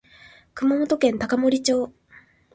[0.55, 1.93] 熊本県高森町